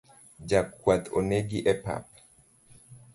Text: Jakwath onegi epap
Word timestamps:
Jakwath 0.51 1.05
onegi 1.17 1.59
epap 1.73 2.05